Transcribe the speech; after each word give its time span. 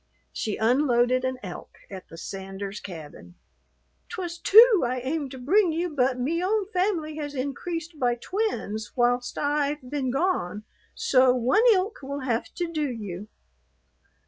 She 0.33 0.57
unloaded 0.57 1.23
an 1.23 1.37
elk 1.43 1.77
at 1.91 2.07
the 2.09 2.17
Sanders 2.17 2.79
cabin. 2.79 3.35
"'Twas 4.09 4.39
two 4.39 4.81
I 4.83 4.97
aimed 4.99 5.29
to 5.29 5.37
bring 5.37 5.71
you, 5.71 5.89
but 5.95 6.19
me 6.19 6.43
own 6.43 6.65
family 6.71 7.17
has 7.17 7.35
increased 7.35 7.99
by 7.99 8.15
twins 8.15 8.93
whilst 8.95 9.37
I've 9.37 9.87
been 9.87 10.09
gone, 10.09 10.63
so 10.95 11.35
one 11.35 11.61
ilk 11.71 11.99
will 12.01 12.21
have 12.21 12.51
to 12.55 12.71
do 12.73 12.89
you." 12.89 13.27